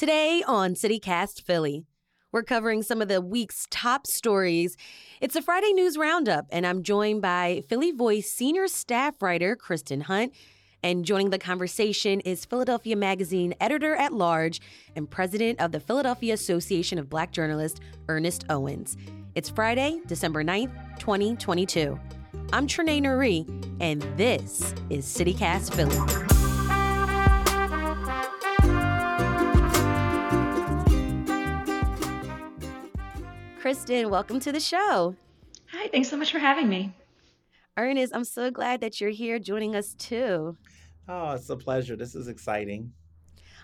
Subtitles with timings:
[0.00, 1.84] Today on CityCast Philly,
[2.32, 4.78] we're covering some of the week's top stories.
[5.20, 10.04] It's a Friday News Roundup, and I'm joined by Philly Voice senior staff writer Kristin
[10.04, 10.32] Hunt.
[10.82, 14.62] And joining the conversation is Philadelphia Magazine editor at large
[14.96, 18.96] and president of the Philadelphia Association of Black Journalists, Ernest Owens.
[19.34, 22.00] It's Friday, December 9th, 2022.
[22.54, 23.46] I'm Trenae Nuri,
[23.82, 26.29] and this is CityCast Philly.
[33.60, 35.14] Kristin, welcome to the show.
[35.70, 36.94] Hi, thanks so much for having me.
[37.76, 40.56] Ernest, I'm so glad that you're here joining us too.
[41.06, 41.94] Oh, it's a pleasure.
[41.94, 42.90] This is exciting.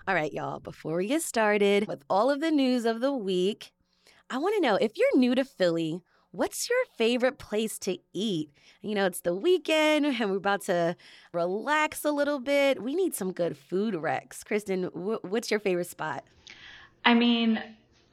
[0.07, 3.71] All right, y'all, before we get started with all of the news of the week,
[4.29, 8.51] I want to know if you're new to Philly, what's your favorite place to eat?
[8.83, 10.95] You know, it's the weekend and we're about to
[11.33, 12.83] relax a little bit.
[12.83, 14.45] We need some good food recs.
[14.45, 16.23] Kristen, what's your favorite spot?
[17.03, 17.59] I mean,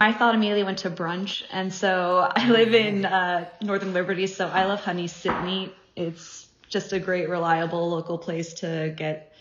[0.01, 4.49] I thought immediately went to brunch, and so I live in uh, Northern Liberty, so
[4.49, 5.75] I love Honeys Sit N Eat.
[5.97, 9.33] It's just a great, reliable local place to get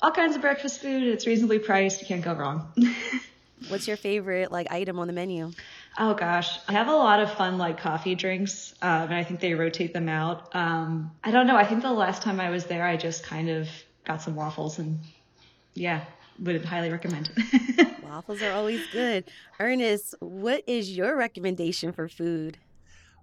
[0.00, 1.02] all kinds of breakfast food.
[1.02, 2.00] It's reasonably priced.
[2.00, 2.72] You can't go wrong.
[3.68, 5.52] What's your favorite like item on the menu?
[5.98, 9.40] Oh gosh, I have a lot of fun like coffee drinks, um, and I think
[9.40, 10.54] they rotate them out.
[10.54, 11.56] Um, I don't know.
[11.56, 13.68] I think the last time I was there, I just kind of
[14.04, 15.00] got some waffles, and
[15.74, 16.04] yeah,
[16.40, 17.30] would highly recommend.
[18.02, 19.24] Waffles are always good.
[19.58, 22.58] Ernest, what is your recommendation for food?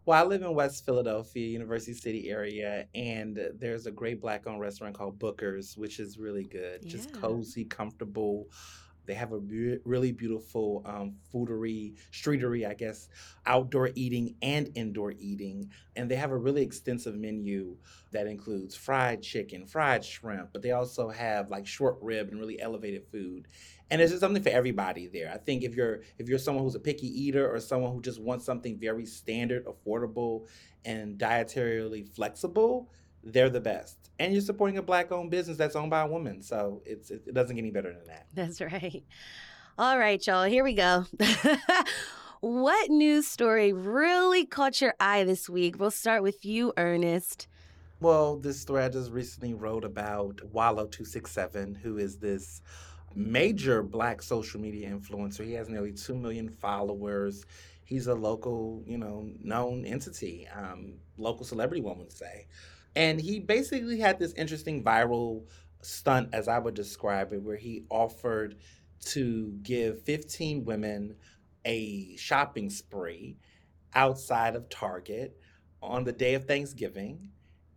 [0.06, 4.62] Well, I live in West Philadelphia, University City area, and there's a great black owned
[4.62, 6.80] restaurant called Booker's, which is really good.
[6.82, 6.90] Yeah.
[6.90, 8.48] Just cozy, comfortable.
[9.08, 13.10] They have a really beautiful um, foodery, streetery, I guess,
[13.46, 15.72] outdoor eating and indoor eating.
[15.96, 17.78] And they have a really extensive menu
[18.12, 22.62] that includes fried chicken, fried shrimp, but they also have like short rib and really
[22.62, 23.48] elevated food
[23.90, 25.32] and there's just something for everybody there.
[25.34, 28.22] I think if you're if you're someone who's a picky eater or someone who just
[28.22, 30.48] wants something very standard, affordable,
[30.84, 32.90] and dietarily flexible,
[33.34, 33.98] they're the best.
[34.20, 37.56] And you're supporting a black-owned business that's owned by a woman, so it's it doesn't
[37.56, 38.28] get any better than that.
[38.34, 39.04] That's right.
[39.78, 40.46] All right, y'all.
[40.46, 41.06] Here we go.
[42.40, 45.80] what news story really caught your eye this week?
[45.80, 47.48] We'll start with you, Ernest.
[48.00, 52.62] Well, this story I just recently wrote about Wallo267, who is this
[53.16, 55.44] major black social media influencer.
[55.44, 57.46] He has nearly 2 million followers.
[57.84, 62.48] He's a local, you know, known entity, um, local celebrity, one would say.
[62.98, 65.44] And he basically had this interesting viral
[65.84, 68.56] stunt, as I would describe it, where he offered
[69.10, 71.14] to give 15 women
[71.64, 73.38] a shopping spree
[73.94, 75.38] outside of Target
[75.80, 77.30] on the day of Thanksgiving.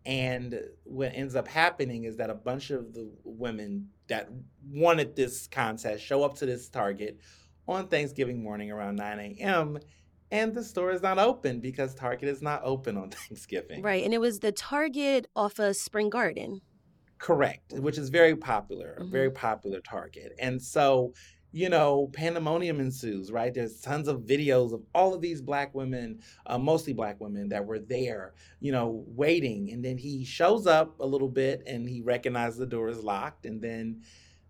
[0.06, 4.30] And what ends up happening is that a bunch of the women that
[4.72, 7.20] wanted this contest show up to this Target
[7.68, 9.80] on Thanksgiving morning around 9 a.m.
[10.30, 13.82] And the store is not open because Target is not open on Thanksgiving.
[13.82, 14.04] Right.
[14.04, 16.60] And it was the Target off of Spring Garden.
[17.18, 19.10] Correct, which is very popular, mm-hmm.
[19.10, 20.32] very popular Target.
[20.38, 21.12] And so
[21.52, 23.52] you know, pandemonium ensues, right?
[23.52, 27.66] There's tons of videos of all of these black women, uh, mostly black women, that
[27.66, 29.72] were there, you know, waiting.
[29.72, 33.46] And then he shows up a little bit and he recognizes the door is locked.
[33.46, 34.02] And then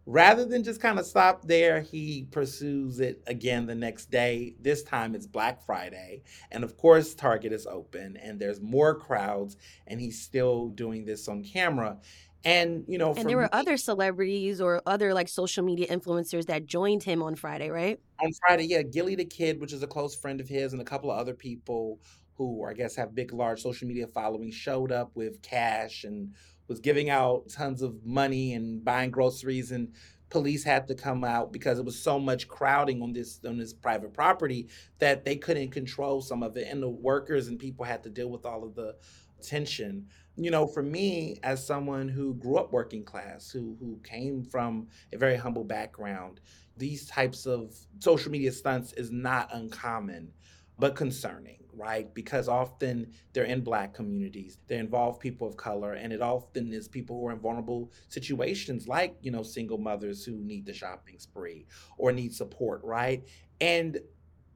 [0.06, 4.54] rather than just kind of stop there, he pursues it again the next day.
[4.60, 6.22] This time it's Black Friday.
[6.50, 9.56] And of course, Target is open and there's more crowds.
[9.86, 11.98] And he's still doing this on camera.
[12.42, 16.46] And you know, and there were me, other celebrities or other like social media influencers
[16.46, 18.00] that joined him on Friday, right?
[18.22, 20.84] On Friday, yeah, Gillie Da Kid, which is a close friend of his, and a
[20.84, 22.00] couple of other people
[22.46, 26.34] who I guess have big, large social media followings, showed up with cash and
[26.68, 29.92] was giving out tons of money and buying groceries and
[30.30, 33.74] police had to come out because it was so much crowding on this on this
[33.74, 34.68] private property
[35.00, 38.30] that they couldn't control some of it and the workers and people had to deal
[38.30, 38.94] with all of the
[39.42, 40.06] tension
[40.36, 44.86] you know, for me, as someone who grew up working class, who who came from
[45.12, 46.40] a very humble background,
[46.78, 50.32] these types of social media stunts is not uncommon.
[50.78, 52.12] but concerning right?
[52.14, 56.86] Because often they're in black communities, they involve people of color, and it often is
[56.88, 61.18] people who are in vulnerable situations, like, you know, single mothers who need the shopping
[61.18, 61.66] spree
[61.96, 63.26] or need support, right?
[63.60, 63.98] And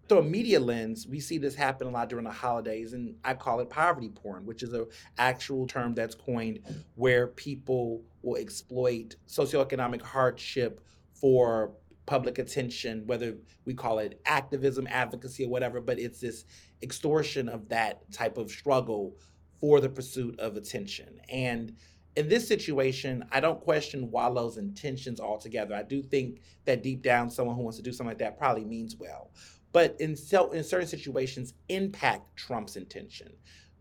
[0.09, 3.35] through a media lens, we see this happen a lot during the holidays, and I
[3.35, 4.87] call it poverty porn, which is an
[5.17, 6.61] actual term that's coined
[6.95, 10.81] where people will exploit socioeconomic hardship
[11.15, 11.73] for
[12.07, 13.35] public attention, whether
[13.65, 16.45] we call it activism, advocacy, or whatever, but it's this
[16.83, 19.17] extortion of that type of struggle
[19.61, 21.21] for the pursuit of attention.
[21.31, 21.75] And
[22.17, 25.75] in this situation, I don't question Wallo's intentions altogether.
[25.75, 28.65] I do think that deep down, someone who wants to do something like that probably
[28.65, 29.31] means well.
[29.73, 30.17] But in, in
[30.65, 33.33] certain situations, impact Trump's intention.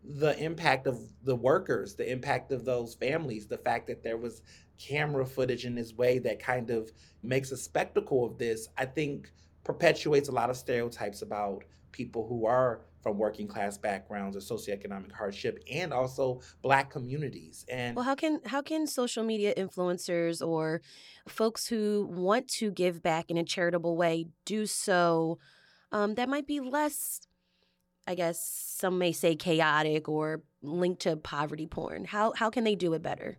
[0.04, 4.42] The impact of the workers, the impact of those families, the fact that there was
[4.78, 6.92] camera footage in this way that kind of
[7.22, 9.32] makes a spectacle of this, I think
[9.64, 15.12] perpetuates a lot of stereotypes about people who are from working class backgrounds or socioeconomic
[15.12, 17.66] hardship and also black communities.
[17.70, 20.82] And well how can how can social media influencers or
[21.28, 25.38] folks who want to give back in a charitable way do so?
[25.92, 27.22] Um, that might be less
[28.08, 28.42] i guess
[28.78, 32.06] some may say chaotic or linked to poverty porn.
[32.06, 33.38] How how can they do it better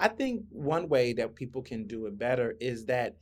[0.00, 3.16] i think one way that people can do it better is that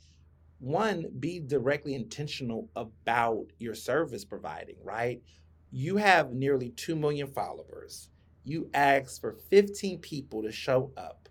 [0.60, 5.22] one be directly intentional about your service providing right
[5.70, 8.08] you have nearly 2 million followers.
[8.44, 11.28] You asked for 15 people to show up.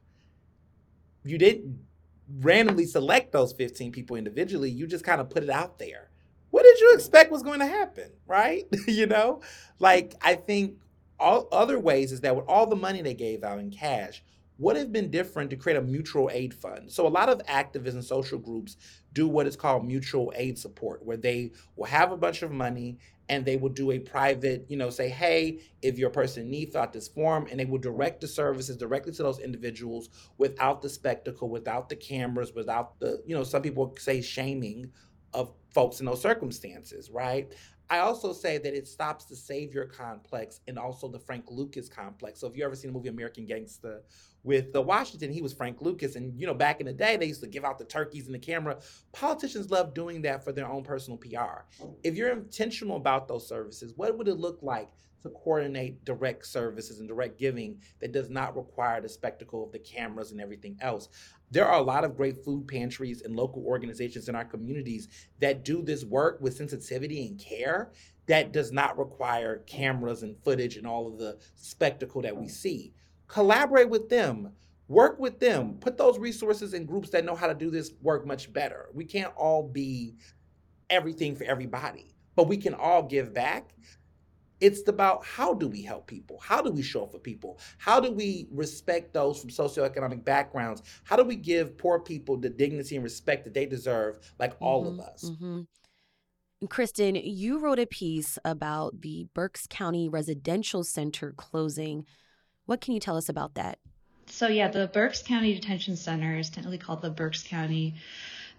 [1.23, 1.79] You didn't
[2.39, 6.11] randomly select those 15 people individually, you just kind of put it out there.
[6.51, 8.65] What did you expect was going to happen, right?
[8.87, 9.41] you know?
[9.79, 10.75] Like, I think
[11.19, 14.23] all other ways is that with all the money they gave out in cash,
[14.59, 16.91] would have been different to create a mutual aid fund.
[16.91, 18.77] So a lot of activists and social groups
[19.13, 22.97] do what is called mutual aid support, where they will have a bunch of money
[23.29, 26.71] and they will do a private, you know, say, hey, if your person in need,
[26.71, 30.81] fill out this form, and they will direct the services directly to those individuals without
[30.81, 34.89] the spectacle, without the cameras, without the, you know, some people say shaming
[35.33, 37.53] of folks in those circumstances, right?
[37.89, 42.39] I also say that it stops the savior complex and also the Frank Lucas complex.
[42.39, 44.01] So if you ever seen the movie American Gangster
[44.47, 46.15] with the Washington, he was Frank Lucas.
[46.15, 48.33] And, you know, back in the day, they used to give out the turkeys and
[48.33, 48.77] the camera.
[49.11, 51.65] Politicians love doing that for their own personal PR.
[52.01, 54.89] If you're intentional about those services, what would it look like
[55.23, 59.79] to coordinate direct services and direct giving that does not require the spectacle of the
[59.79, 61.09] cameras and everything else?
[61.51, 65.09] There are a lot of great food pantries and local organizations in our communities
[65.39, 67.91] that do this work with sensitivity and care
[68.27, 72.93] that does not require cameras and footage and all of the spectacle that we see
[73.27, 74.51] collaborate with them
[74.87, 78.25] work with them put those resources in groups that know how to do this work
[78.25, 78.87] much better.
[78.93, 80.15] We can't all be
[80.89, 83.73] everything for everybody but we can all give back.
[84.61, 86.39] It's about how do we help people?
[86.41, 87.59] How do we show up for people?
[87.79, 90.83] How do we respect those from socioeconomic backgrounds?
[91.03, 94.63] How do we give poor people the dignity and respect that they deserve like mm-hmm,
[94.63, 95.29] all of mm-hmm, us?
[95.29, 95.61] mm-hmm.
[96.65, 102.05] Kristin, you wrote a piece about the Berks County Residential Center closing
[102.67, 103.79] what can you tell us about that?
[104.27, 107.95] So, yeah, the Berks County Detention Center is technically called the Berks County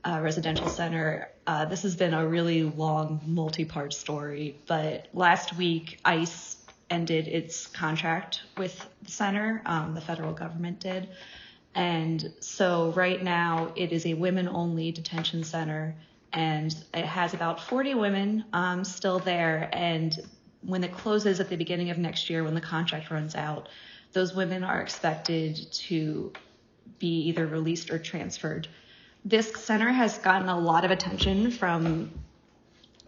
[0.04, 1.30] uh, Residential Center.
[1.46, 6.56] Uh, this has been a really long, multi part story, but last week, ICE
[6.90, 11.08] ended its contract with the center, um, the federal government did.
[11.74, 15.94] And so, right now, it is a women only detention center,
[16.32, 19.68] and it has about 40 women um, still there.
[19.74, 20.18] And
[20.62, 23.68] when it closes at the beginning of next year, when the contract runs out,
[24.18, 26.32] those women are expected to
[26.98, 28.66] be either released or transferred.
[29.24, 32.10] This center has gotten a lot of attention from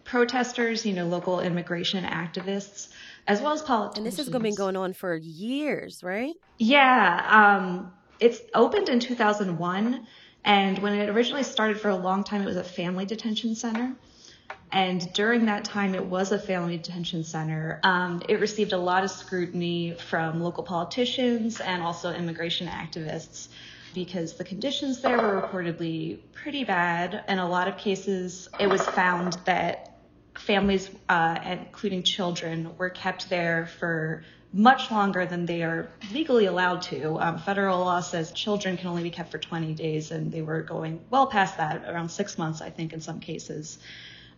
[0.05, 2.93] protesters, you know, local immigration activists,
[3.27, 3.97] as well as politicians.
[3.97, 6.33] And this has been going on for years, right?
[6.57, 7.25] Yeah.
[7.27, 7.91] Um,
[8.21, 10.07] it's opened in 2001.
[10.45, 13.93] And when it originally started for a long time, it was a family detention center.
[14.71, 17.79] And during that time, it was a family detention center.
[17.83, 23.49] Um, it received a lot of scrutiny from local politicians and also immigration activists
[23.93, 27.23] because the conditions there were reportedly pretty bad.
[27.27, 29.97] In a lot of cases, it was found that
[30.35, 36.81] families, uh, including children, were kept there for much longer than they are legally allowed
[36.81, 37.17] to.
[37.19, 40.61] Um, federal law says children can only be kept for 20 days, and they were
[40.61, 43.79] going well past that, around six months, I think, in some cases.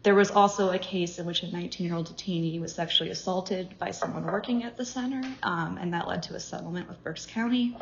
[0.04, 3.80] There was also a case in which a 19 year old detainee was sexually assaulted
[3.80, 7.26] by someone working at the center, um, and that led to a settlement with Berks
[7.26, 7.78] County.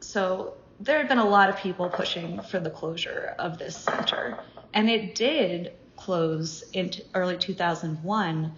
[0.00, 4.38] So there had been a lot of people pushing for the closure of this center,
[4.74, 8.52] and it did close in early 2001.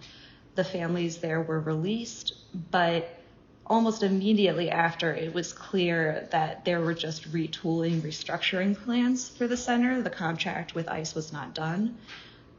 [0.53, 2.33] the families there were released,
[2.71, 3.17] but
[3.65, 9.55] almost immediately after, it was clear that there were just retooling, restructuring plans for the
[9.55, 10.01] center.
[10.01, 11.97] The contract with ICE was not done.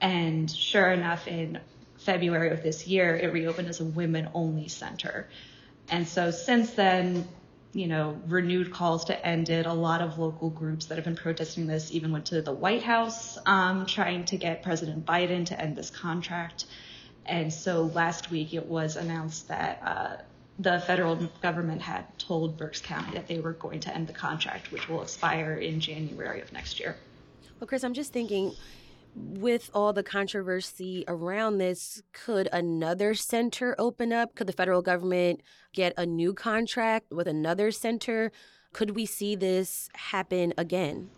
[0.02, 1.60] And sure enough, in
[1.96, 5.28] February of this year, it reopened as a women only center.
[5.88, 7.28] And so since then,
[7.72, 9.64] you know, renewed calls to end it.
[9.64, 12.82] A lot of local groups that have been protesting this even went to the White
[12.82, 16.66] House um, trying to get President Biden to end this contract.
[17.24, 20.16] And so last week it was announced that uh,
[20.58, 24.72] the federal government had told Berks County that they were going to end the contract,
[24.72, 26.96] which will expire in January of next year.
[27.58, 28.52] Well, Chris, I'm just thinking
[29.14, 34.34] with all the controversy around this, could another center open up?
[34.34, 35.42] Could the federal government
[35.72, 38.32] get a new contract with another center?
[38.72, 41.10] Could we see this happen again?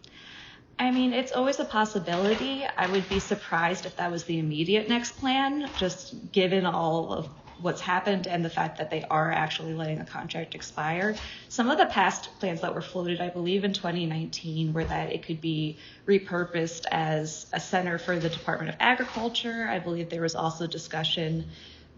[0.79, 2.65] I mean, it's always a possibility.
[2.77, 7.29] I would be surprised if that was the immediate next plan, just given all of
[7.61, 11.15] what's happened and the fact that they are actually letting the contract expire.
[11.49, 15.23] Some of the past plans that were floated, I believe in 2019, were that it
[15.25, 19.67] could be repurposed as a center for the Department of Agriculture.
[19.69, 21.45] I believe there was also discussion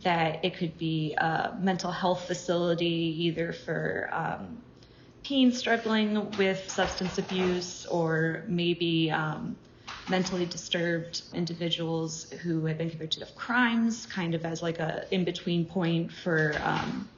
[0.03, 4.59] that it could be a mental health facility either for um,
[5.25, 9.57] teens struggling with substance abuse or maybe um,
[10.09, 15.25] mentally disturbed individuals who have been convicted of crimes, kind of as like a in
[15.25, 17.09] between point for, um,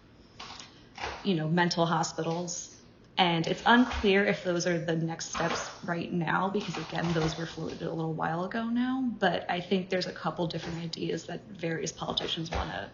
[1.22, 2.74] you know, mental hospitals.
[3.18, 7.46] And it's unclear if those are the next steps right now, because again, those were
[7.46, 9.10] floated a little while ago now.
[9.18, 12.90] But I think there's a couple different ideas that various politicians want to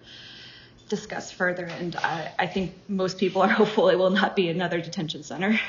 [0.89, 1.67] discuss further.
[1.67, 5.61] And I, I think most people are hopeful it will not be another detention center.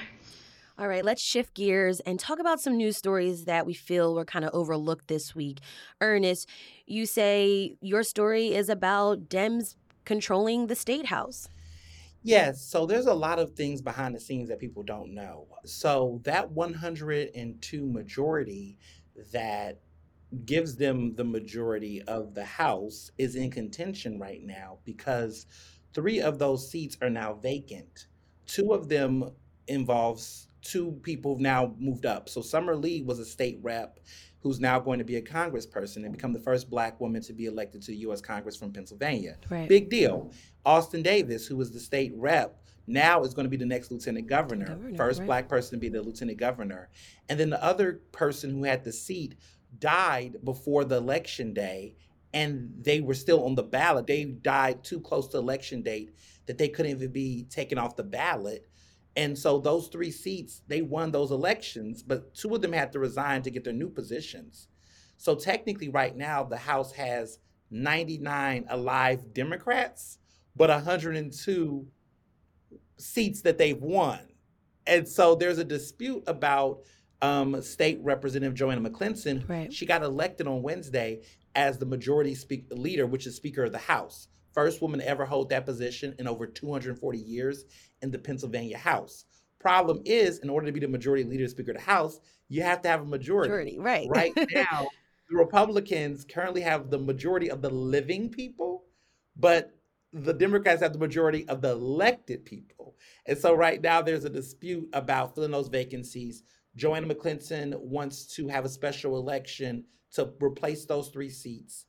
[0.78, 4.26] All right, let's shift gears and talk about some news stories that we feel were
[4.26, 5.60] kind of overlooked this week.
[6.02, 6.50] Ernest,
[6.86, 11.48] you say your story is about Dems controlling the state house.
[12.24, 15.48] Yes, so there's a lot of things behind the scenes that people don't know.
[15.64, 18.78] So that 102 majority
[19.32, 19.80] that
[20.44, 25.46] gives them the majority of the House is in contention right now because
[25.94, 28.08] three of those seats are now vacant.
[28.46, 29.30] Two of them
[29.68, 32.28] involves two people have now moved up.
[32.28, 34.00] So Summer Lee was a state rep
[34.42, 37.46] who's now going to be a congressperson and become the first black woman to be
[37.46, 38.22] elected to the U.S.
[38.22, 39.38] Congress from Pennsylvania.
[39.50, 39.70] Right.
[39.70, 40.32] Big deal.
[40.66, 44.28] Austin Davis, who was the state rep, now is going to be the next lieutenant
[44.28, 45.26] governor, governor first right.
[45.26, 46.90] black person to be the lieutenant governor.
[47.30, 49.36] And then the other person who had the seat
[49.80, 51.96] died before the election day
[52.36, 54.08] and they were still on the ballot.
[54.08, 56.12] They died too close to election date
[56.46, 58.68] that they couldn't even be taken off the ballot.
[59.16, 63.00] And so those three seats, they won those elections, but two of them had to
[63.00, 64.68] resign to get their new positions.
[65.18, 67.40] So technically, right now, the House has
[67.72, 70.18] 99 alive Democrats,
[70.56, 71.88] but 102
[72.98, 74.20] seats that they've won.
[74.86, 76.82] And so there's a dispute about
[77.22, 79.48] um, State Representative Joanna McClinton.
[79.48, 79.72] Right.
[79.72, 81.22] She got elected on Wednesday
[81.56, 84.28] as the majority speak- leader, which is Speaker of the House.
[84.56, 87.66] First woman to ever hold that position in over 240 years
[88.02, 89.26] in the Pennsylvania House.
[89.60, 92.82] Problem is, in order to be the majority leader, Speaker of the House, you have
[92.84, 93.50] to have a majority.
[93.50, 94.08] Majority, right.
[94.10, 94.88] Right now,
[95.30, 98.86] the Republicans currently have the majority of the living people,
[99.36, 99.76] but
[100.14, 102.96] the Democrats have the majority of the elected people.
[103.26, 106.44] And so right now there's a dispute about filling those vacancies.
[106.78, 109.84] Joanna McClinton wants to have a special election
[110.14, 111.86] to replace those three seats.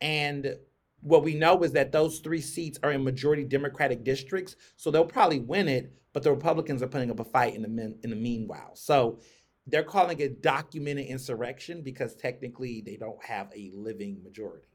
[0.00, 0.56] And
[1.00, 5.04] what we know is that those three seats are in majority Democratic districts, so they'll
[5.04, 5.92] probably win it.
[6.12, 8.74] But the Republicans are putting up a fight in the min, in the meanwhile.
[8.74, 9.20] So
[9.66, 14.66] they're calling it documented insurrection because technically they don't have a living majority.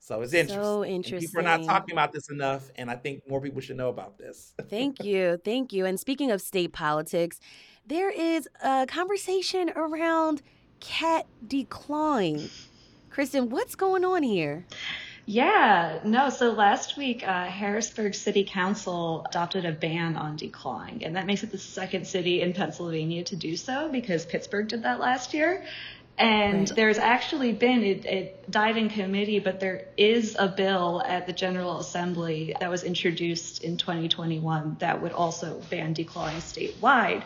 [0.00, 0.62] So it's interesting.
[0.62, 1.16] So interesting.
[1.16, 3.90] And people are not talking about this enough, and I think more people should know
[3.90, 4.54] about this.
[4.68, 5.38] Thank you.
[5.44, 5.86] Thank you.
[5.86, 7.38] And speaking of state politics,
[7.86, 10.42] there is a conversation around
[10.80, 12.48] cat decline.
[13.10, 14.66] Kristin, what's going on here?
[15.30, 16.28] Yeah, no.
[16.28, 21.44] So last week, uh, Harrisburg City Council adopted a ban on declawing, and that makes
[21.44, 25.64] it the second city in Pennsylvania to do so because Pittsburgh did that last year.
[26.18, 26.74] And right.
[26.74, 31.32] there's actually been, it, it died in committee, but there is a bill at the
[31.32, 37.22] General Assembly that was introduced in 2021 that would also ban declawing statewide.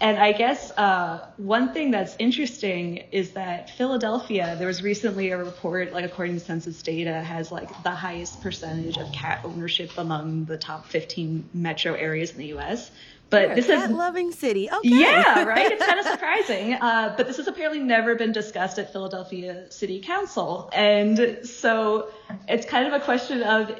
[0.00, 5.38] And I guess uh, one thing that's interesting is that Philadelphia, there was recently a
[5.38, 10.44] report, like according to census data, has like the highest percentage of cat ownership among
[10.46, 12.90] the top 15 metro areas in the US.
[13.30, 14.70] But this a is cat-loving city.
[14.70, 14.88] Okay.
[14.88, 15.70] yeah, right.
[15.72, 16.74] It's kind of surprising.
[16.74, 22.10] Uh, but this has apparently never been discussed at Philadelphia City Council, and so
[22.48, 23.72] it's kind of a question of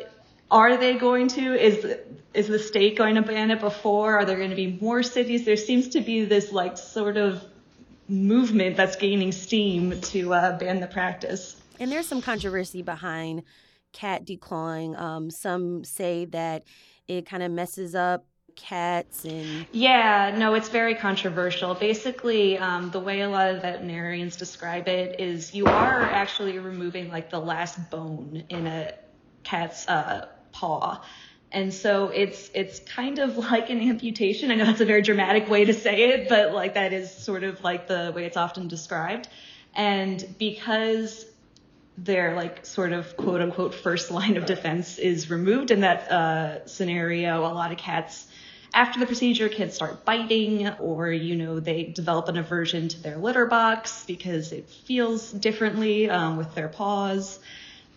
[0.50, 1.96] are they going to is
[2.34, 4.18] is the state going to ban it before?
[4.18, 5.44] Are there going to be more cities?
[5.44, 7.44] There seems to be this like sort of
[8.08, 11.60] movement that's gaining steam to uh, ban the practice.
[11.80, 13.42] And there's some controversy behind
[13.92, 14.98] cat declawing.
[14.98, 16.64] Um, some say that
[17.08, 18.26] it kind of messes up
[18.56, 21.74] cats and Yeah, no, it's very controversial.
[21.74, 27.10] Basically, um, the way a lot of veterinarians describe it is you are actually removing
[27.10, 28.94] like the last bone in a
[29.42, 31.02] cat's uh, paw.
[31.54, 34.50] And so it's it's kind of like an amputation.
[34.50, 37.44] I know that's a very dramatic way to say it, but like that is sort
[37.44, 39.28] of like the way it's often described.
[39.74, 41.24] And because
[41.96, 46.66] their like sort of quote unquote first line of defense is removed in that uh,
[46.66, 48.26] scenario, a lot of cats
[48.74, 53.16] after the procedure can start biting or you know they develop an aversion to their
[53.16, 57.38] litter box because it feels differently um, with their paws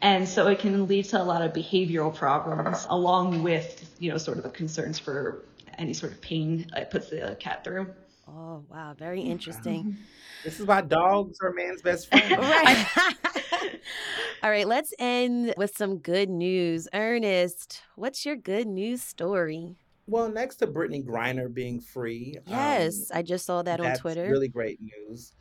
[0.01, 4.18] and so it can lead to a lot of behavioral problems along with you know
[4.18, 5.44] sort of the concerns for
[5.77, 7.88] any sort of pain it puts the cat through
[8.27, 9.98] oh wow, very interesting.
[10.44, 12.32] This is why dogs are man's best friend.
[12.38, 12.88] right.
[14.44, 16.88] All right, let's end with some good news.
[16.94, 19.75] Ernest, what's your good news story?
[20.06, 22.36] Well, next to Brittney Griner being free.
[22.46, 24.30] um, Yes, I just saw that on that's Twitter.
[24.30, 25.34] really great news.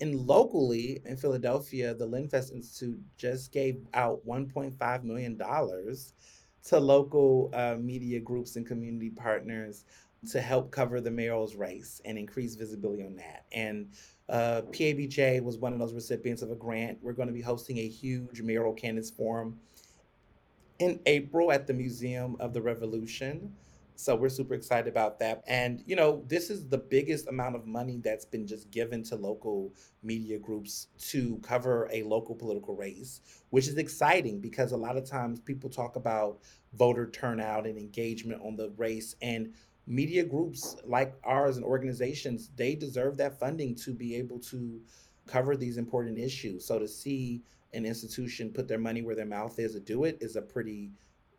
[0.00, 7.76] And locally in Philadelphia, the Lenfest Institute just gave out $1.5 million to local uh,
[7.78, 9.84] media groups and community partners
[10.30, 13.44] to help cover the mayoral's race and increase visibility on that.
[13.52, 13.88] And
[14.28, 16.98] uh, PABJ was one of those recipients of a grant.
[17.02, 19.58] We're going to be hosting a huge mayoral candidates forum
[20.78, 23.54] in April at the Museum of the Revolution.
[24.00, 25.42] So we're super excited about that.
[25.46, 29.16] And, you know, this is the biggest amount of money that's been just given to
[29.16, 34.96] local media groups to cover a local political race, which is exciting because a lot
[34.96, 36.38] of times people talk about
[36.72, 39.16] voter turnout and engagement on the race.
[39.20, 39.52] And
[39.86, 44.80] media groups like ours and organizations, they deserve that funding to be able to
[45.26, 46.64] cover these important issues.
[46.64, 47.42] So to see
[47.74, 50.90] an institution put their money where their mouth is to do it is a pretty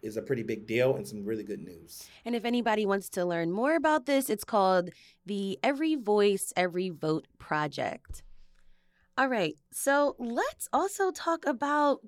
[0.02, 2.08] is a pretty big deal and some really good news.
[2.26, 4.90] And if anybody wants to learn more about this, it's called
[5.26, 8.24] the Every Voice, Every Vote Project.
[9.18, 12.00] All right, so let's also talk about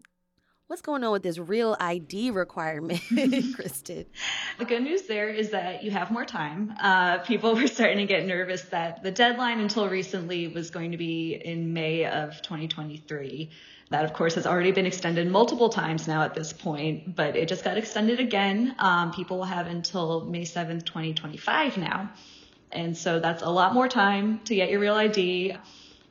[0.67, 4.05] what's going on with this real ID requirement, Kristin.
[4.57, 6.73] The good news there is that you have more time.
[6.79, 10.97] Uh, people were starting to get nervous that the deadline until recently was going to
[10.97, 13.49] be in May of 2023.
[13.89, 17.47] That, of course, has already been extended multiple times now at this point, but it
[17.47, 18.73] just got extended again.
[18.79, 22.09] Um, people will have until May 7th, 2025 now.
[22.71, 25.57] And so that's a lot more time to get your real ID,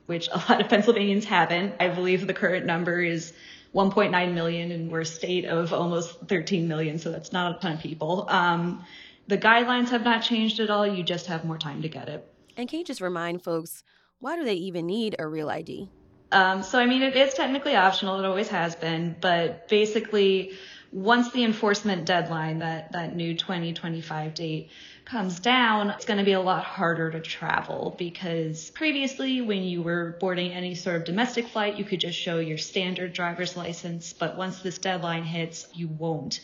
[0.06, 1.74] which a lot of Pennsylvanians haven't.
[1.80, 3.32] I believe the current number is
[3.74, 7.72] 1.9 million, and we're a state of almost 13 million, so that's not a ton
[7.72, 8.26] of people.
[8.28, 8.84] Um,
[9.28, 10.86] the guidelines have not changed at all.
[10.86, 12.26] You just have more time to get it.
[12.56, 13.82] And can you just remind folks,
[14.18, 15.88] why do they even need a real ID?
[16.32, 18.18] Um, so, I mean, it is technically optional.
[18.18, 19.16] It always has been.
[19.20, 20.52] But basically,
[20.92, 24.70] once the enforcement deadline, that, that new 2025 date,
[25.04, 29.82] comes down, it's going to be a lot harder to travel because previously, when you
[29.82, 34.12] were boarding any sort of domestic flight, you could just show your standard driver's license.
[34.12, 36.40] But once this deadline hits, you won't.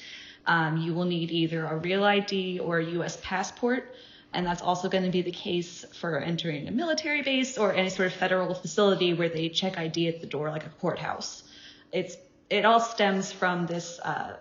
[0.47, 3.19] Um, you will need either a real ID or a U.S.
[3.23, 3.95] passport.
[4.33, 7.91] And that's also going to be the case for entering a military base or any
[7.91, 11.45] sort of federal facility where they check ID at the door, like a courthouse.
[11.93, 12.17] It's
[12.51, 14.37] it all stems from this uh,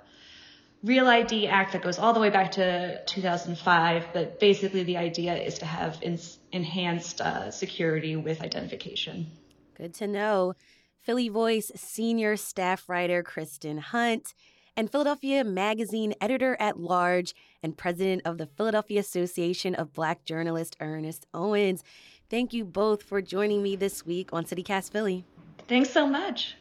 [0.84, 4.08] Real ID Act that goes all the way back to 2005.
[4.14, 6.20] But basically, the idea is to have in,
[6.52, 9.28] enhanced uh, security with identification.
[9.76, 10.54] Good to know.
[11.02, 14.34] Philly Voice senior staff writer Kristin Hunt
[14.76, 20.76] and Philadelphia Magazine editor at large and president of the Philadelphia Association of Black Journalists,
[20.80, 21.84] Ernest Owens.
[22.30, 25.26] Thank you both for joining me this week on CityCast Philly.
[25.68, 26.56] Thanks so much.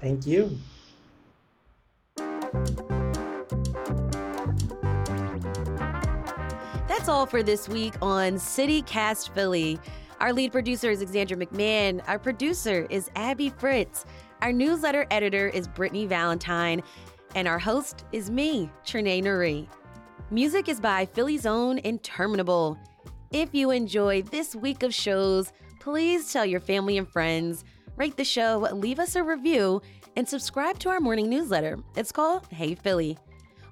[0.00, 0.58] Thank you.
[6.88, 9.78] That's all for this week on CityCast Philly.
[10.20, 12.02] Our lead producer is Alexandra McMahon.
[12.08, 14.06] Our producer is Abby Fritz.
[14.42, 16.82] Our newsletter editor is Brittany Valentine.
[17.34, 19.68] And our host is me, Trenae Nuri.
[20.30, 22.78] Music is by Philly's own Interminable.
[23.30, 27.64] If you enjoy this week of shows, please tell your family and friends,
[27.96, 29.82] rate the show, leave us a review,
[30.16, 31.78] and subscribe to our morning newsletter.
[31.94, 33.18] It's called Hey Philly.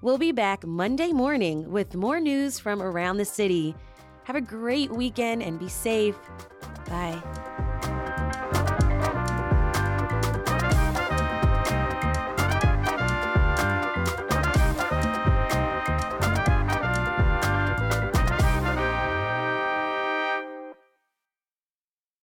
[0.03, 3.75] We'll be back Monday morning with more news from around the city.
[4.25, 6.17] Have a great weekend and be safe.
[6.87, 7.23] Bye.